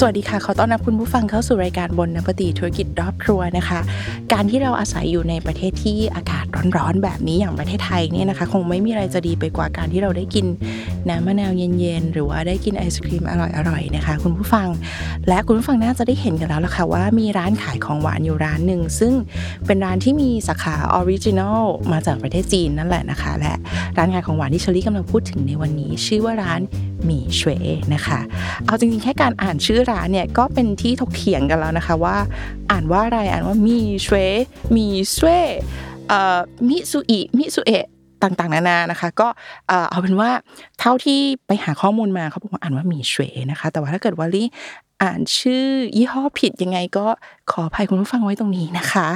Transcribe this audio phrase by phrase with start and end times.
[0.00, 3.80] สวัสดีค่ะ ขอต้อนรับคุณผู้ฟังเข้าสู่รายการบนนปฏิธุรกิจรอบครัวนะคะ
[4.32, 6.44] การที่เราอาศัยอยู่ในประเทศที่อากาศ
[6.76, 10.46] ร้อนๆแบบนี้อย่างประเทศไทยเนี่ยนะคะ คงไม่มีอะไรจะดีไปกว่าการที่เราได้กิน
[11.08, 13.34] น้ำมะนาวเย็นๆ หรือว่าได้กินไอศครีมอ
[13.70, 14.68] ร่อยๆนะคะ คุณผู้ฟัง
[15.28, 19.12] และคุณผู้ฟังน่าจะได้เห็นกันแล้วล่ะค่ะว่ามีร้านขายของหวานอยู่ร้านหนึ่งซึ่ง
[19.66, 23.54] เป็นร้านที่มีสาขา original มาจากประเทศจีนนั่นแหละนะคะ และ
[23.98, 26.60] ร้านขายของหวานที่เชอรี่กำลังพูดถึงในวันนี้ ชื่อว่าร้าน
[27.04, 27.50] หมี่เฉว
[27.94, 28.20] นะคะ
[28.64, 32.16] เอาจริงๆ แค่การอ่านชื่อร้านเนี่ยก็เป็นที่ถกเถียงกันแล้วนะคะว่า
[32.70, 34.16] อ่านว่าอะไรอ่านว่ามีเฉว
[34.76, 35.26] มีเฉว
[36.08, 37.86] เอ่อมิซุอิมิซุเอะ
[38.22, 39.28] ต่างๆนานานะคะ ก็
[39.90, 40.30] เอาเป็นว่า
[40.80, 44.46] เท่าที่ไปหาข้อมูลมาเขาบอกว่าอ่านว่ามีเฉวนะคะ แต่ว่าถ้าเกิดว่าลี่
[45.02, 45.64] อ่านชื่อ
[45.96, 47.06] ยี่ห้อผิดยังไงก็
[47.50, 49.08] ขออภัยคุณผู้ฟังไว้ตรงนี้นะคะ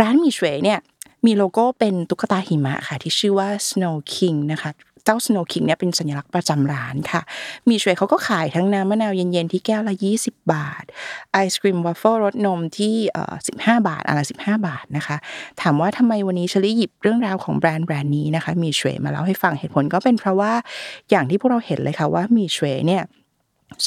[0.00, 0.78] ร้านมีเฉวเนี่ย
[1.26, 4.70] มีโลโก้เป็นตุ๊กตาหิมะค่ะ ที่ชื่อว่า Snow King นะคะ
[5.04, 7.22] เจ้า Snow King เนี่ยเป็นสัญลักษณ์ประจำร้านค่ะ
[7.68, 10.84] มีเฉวเขาก็ขายทั้งน้ำมะนาวเย็นๆที่แก้วละ 20 บาท
[11.32, 15.16] ไอศครีมวัฟเฟิลรสนมที่เอ่อ15 บาทอะไร15 บาทนะคะ
[15.60, 20.52] ถามว่าทำไมวันนี้เชลี่หยิบเรื่องราวของแบรนด์แบรนด์นี้นะคะ มีช่วยมาเล่าให้ฟังเหตุผลก็เป็นเพราะว่า
[21.10, 23.02] อย่างที่พวกเราเห็นเลยค่ะว่ามีช่วยเนี่ย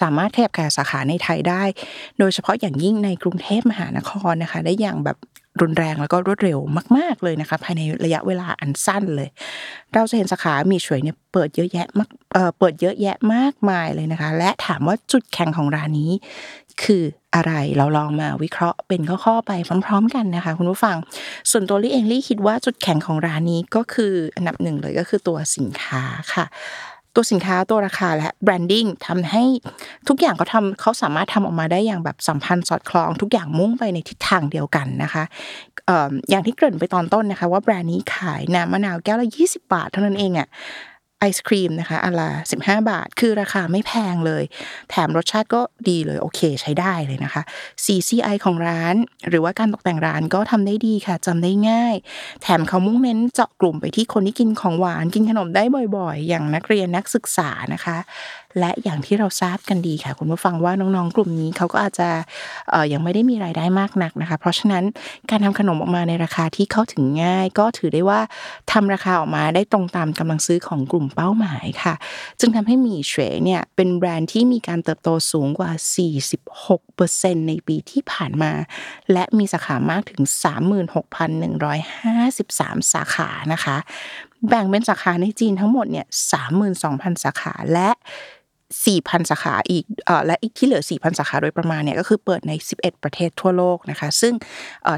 [0.02, 1.64] สามารถขยับขยายสาขาในไทยได้
[2.20, 5.18] โดยเฉพาะอย่างยิ่งในกรุงเทพมหานครนะคะ ได้อย่างแบบ
[5.62, 6.60] รุนแรงแล้วก็รวดเร็ว
[6.98, 9.30] มาก ๆเลยนะคะภายในระยะเวลาอันสั้นเลย
[9.94, 16.12] เราจะเห็นสาขามีช่วยเนี่ยเปิดเยอะแยะมากเอ่อเปิดเยอะแยะมากมายเลยนะคะ และถามว่าจุดแข็งของร้านนี้
[16.84, 17.04] คือ
[17.36, 19.52] อะไรเราลองมาวิเคราะห์เป็นข้อๆไป
[19.86, 20.98] พร้อม ๆ กันนะคะคุณผู้ฟัง
[21.52, 26.02] ส่วนตัวลี่เองลี่คิดว่าจุดแข็งของร้านนี้ก็คืออันดับหนึ่งเลยก็คือตัวสินค้า
[26.34, 26.46] ค่ะ
[27.16, 29.44] ตัวสินค้าตัวราคาและแบรนดิ้งทำให้
[30.08, 35.24] ทุกอย่างเขาทำเขาสามารถทำออกมาได้อย่างแบบสัมพันธ์สอดคล้อง ทุกอย่างมุ่งไปในทิศทางเดียวกันนะคะ
[36.30, 40.48] อย่างที่เกริ่นไปตอนต้นนะคะ ว่าแบรนด์นี้ขายน้ำมะนาวแก้วละ20 บาทเท่านั้นเองอะ
[41.38, 42.30] ศครีมนะคะอันละ
[42.62, 44.44] 15บาท คือราคาไม่แพงเลย
[44.90, 47.42] แถมรสชาติก็ดีเลย โอเคใช้ได้เลยนะคะ
[47.84, 48.96] CCI ของร้าน
[49.30, 51.96] หรือว่าการตกแต่งร้านก็ทำได้ดีค่ะจำได้ง่าย
[52.42, 55.64] แถมเขามุ่งเน้นเจาะกลุ่มไปที่คนที่กินของหวานกินขนมได้
[55.98, 57.98] บ่อยๆ อย่างนักเรียนนักศึกษานะคะ
[58.60, 62.10] และอย่างที่เราทราบกันดีค่ะ คุณผู้ฟังว่าน้องๆกลุ่มนี้เขาก็อาจจะ
[62.92, 64.84] ยังไม่ได้มีรายได้มากนักนะคะ เพราะฉะนั้น
[65.30, 68.20] การทำขนมออกมาในราคาที่เข้าถึงง่าย ก็ถือได้ว่า
[68.72, 71.96] ทำราคาออกมาได้ตรงตามกำลังซื้อของกลุ่มเป้าหมายค่ะ
[72.40, 75.72] จึงทำให้มีเฉวเนี่ยเป็นแบรนด์ที่มีการเติบโตสูงกว่า
[76.80, 78.52] 46%ในปีที่ผ่านมา
[79.12, 80.22] และมีสาขามากถึง
[82.82, 83.78] 36,153 สาขานะคะ
[84.50, 86.08] แบ่งเป็นสาขาในจีนทั้งหมดเนี่ย
[86.66, 87.90] 32,000 สาขาและ
[88.74, 94.34] 4,000 สาขาอีกอและอีกที่เหลือ 4,000 สาขาโดยประมาณเนี่ยก็คือเปิดใน 11 ประเทศทั่วโลกนะคะ ซึ่ง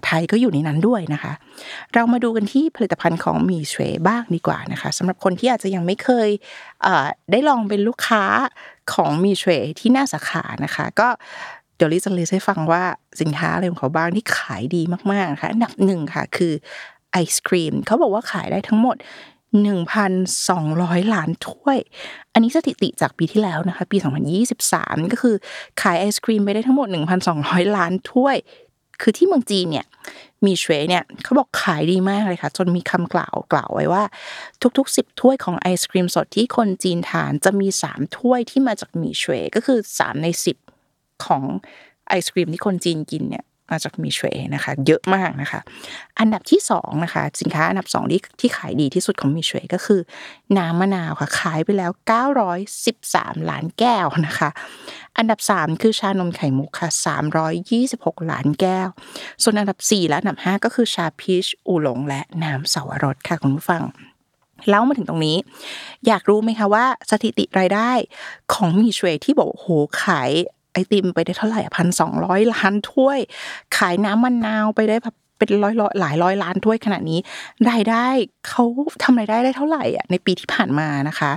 [0.05, 1.33] ไทยก็อยู่ในนั้นด้วยนะคะ
[1.94, 6.29] เรามาดูกันที่ผลิตภัณฑ์ของมีเชวบ้างดีกว่านะคะสำหรับคนที่อาจจะยังไม่เคย
[7.31, 8.23] ได้ลองเป็นลูกค้า
[8.94, 11.09] ของมีเชวที่หน้าสาขานะคะ ก็
[11.75, 12.83] เดี๋ยวลิจะเลยให้ฟังว่า
[13.22, 16.53] สินค้าอะไรของเขาบ้างที่ขายดีมากๆนะคะอันดับหนึ่งค่ะคือ
[17.11, 18.95] ไอศครีมเขาบอกว่าขายได้ทั้งหมด
[19.53, 21.78] 1,200 ล้านถ้วย
[22.34, 23.97] อันนี้สถิติจากปีที่แล้วนะคะ ปี
[24.53, 25.35] 2023 ก็คือ
[25.81, 26.88] ขายไอศครีมไปได้ทั้งหมด
[27.31, 28.38] 1,200 ล้านถ้วย
[29.02, 29.86] คือที่เมืองจีนเนี่ย
[30.46, 34.03] มีเฉวเนี่ยเขาบอกขายดีมากเลยค่ะ จนมีคำกล่าวกล่าวไว้ว่า
[34.78, 40.28] ทุกๆ 10 ถ้วยของไอศครีมสดที่คนจีนทานจะมี 3 ถ้วยที่มาจากมีเฉวก็คือ 3 ใน
[40.75, 41.44] 10 ของ
[42.07, 45.59] ไอศครีมที่คนจีนกินเนี่ย มาจากมีเชวนะคะ เยอะมากนะคะ
[46.19, 50.01] อันดับที่สองนะคะ สินค้าอันดับสองที่ที่ขายดีที่สุดของมีเชวก็คือ
[50.57, 51.91] น้ำมะนาวค่ะ ขายไปแล้ว
[52.72, 54.50] 913 ล้านแก้วนะคะ
[55.17, 56.89] อันดับสามคือชานมไข่มุกค่ะ
[57.59, 58.88] 326 ล้านแก้ว
[59.44, 63.83] ส่วนอันดับสี่และอันดับห้าก็คือชาพีชอูหลง และน้ำเสาวรสค่ะคุณผู้ฟัง
[64.69, 65.38] เล่ามาถึงตรงนี้
[66.07, 67.92] อยากรู้ไหมคะว่าสถิติรายได้
[68.53, 69.68] ของมีเชวที่บอกโห
[70.01, 70.31] ขาย
[70.77, 73.19] ไอติมไปได้เท่าไหร่พันสองร้อยล้านถ้วย
[73.77, 77.19] ขายน้ำมะนนาวไปได้แบบเป็นร้อยร้อยหลายร้อยล้านถ้วยขนาดนี้
[77.69, 78.07] รายได้
[78.47, 78.63] เขา
[79.03, 81.31] ทำรายได้ได้เท่าไหร่อะในปีที่ผ่านมานะคะ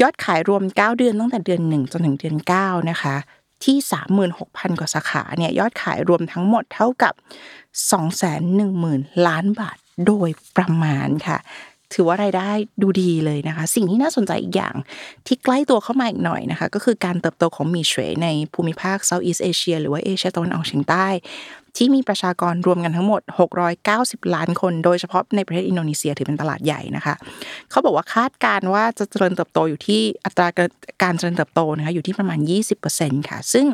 [0.00, 3.16] ยอดขายรวม 9 เดือนตั้งแต่เดือน 1 จนถึงเดือน 9 นะคะ
[3.64, 3.76] ที่
[4.28, 7.14] 36,000 กว่าสาขาเนี่ยยอดขายรวมทั้งหมดเท่ากับ
[8.40, 11.38] 210,000 ล้านบาทโดยประมาณค่ะ
[11.94, 12.50] ถือว่ารายได้
[12.82, 14.74] ดูดีเลยนะคะ สิ่งที่น่าสนใจอีกอย่าง
[15.26, 21.06] ที่ใกล้ตัวเข้ามาอีกหน่อยนะคะ ก็คือการเติบโตของมีเฉวในภูมิภาคเซาท์อีสเอเชียหรือว่าเอเชียตะวันออกเฉียงใต้
[21.76, 23.22] ที่มีประชากรรวมกันทั้งหมด
[23.78, 27.14] 690 ล้านคน โดยเฉพาะในประเทศอินโดนีเซียถือเป็นตลาดใหญ่นะคะ
[27.70, 30.48] เขาบอกว่าคาดการณ์ว่าจะเจริญเติบโตอยู่ที่อัตรา
[31.02, 32.38] การเจริญเติบโตนะคะอยู่ที่ประมาณ
[32.84, 33.66] 20%ค่ะ ซึ่ง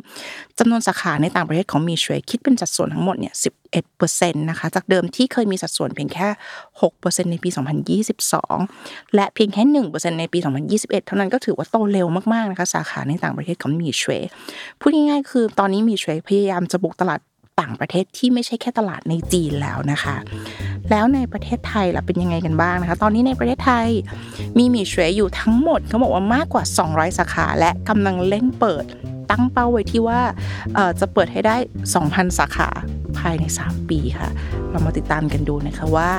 [0.58, 3.34] จำนวนสาขาในต่างประเทศของมีช่วยคิดเป็นสัดส่วนทั้งหมดเนี่ย
[3.86, 6.28] 11%นะคะจากเดิมที่เคยมีสัดส่วนเพียงแค่
[6.80, 7.48] 6%ในปี
[8.32, 10.38] 2022 และเพียงแค่ 1%ในปี
[10.72, 14.20] 2021 เท่านั้นก็ถือว่าโตเร็วมากๆนะคะสาขาในต่างประเทศของมีช่วย
[14.80, 17.20] พูดง่ายๆคือตอนนี้มีช่วยพยายามจะบุกตลาด
[17.60, 20.16] ต่างประเทศที่ไม่ใช่แค่ตลาดในจีนแล้วนะคะ
[20.90, 23.88] แล้วในประเทศไทยล่ะเป็นยังไงกันบ้างนะคะ ตอนนี้ในประเทศไทย
[24.58, 28.84] มีหมี่เฉวยอยู่ทั้งหมดเขาบอกว่ามากกว่า 200 สาขาและกำลังเล่นเปิด
[29.30, 30.20] ตั้งเป้าไว้ที่ว่า
[31.00, 31.56] จะเปิดให้ได้
[31.96, 32.68] 2,000 สาขา
[33.20, 34.28] ภายใน 3 ปีค่ะ
[34.70, 36.10] เรามาติดตามกันดูนะคะว่า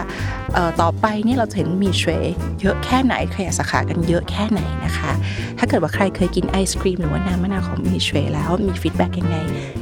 [0.81, 2.23] ต่อไปนี่เราจะเห็นมีเฉวย
[2.61, 5.11] เยอะแค่ไหนขยายสาขากันเยอะแค่ไหนนะคะ
[5.57, 9.38] ถ้าเกิดว่าใครเคยกินไอศครีมหรือว่าน้ำมะนาวของมีเฉวยแล้วมีฟีดแบ็กยังไง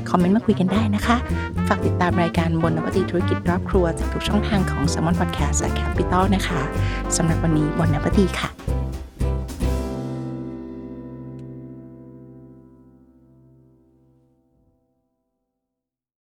[0.10, 1.18] คอมเมนต์มาคุยกันได้นะคะ
[1.68, 6.62] ฝากติดตามรายการบนนวัตธุรกิจรอบครัวจากทุกช่องทางของ s ซ m o n Podcast และ Capital นะคะ
[7.18, 8.55] สำหรับวันนี้บนนวัตีค่ะ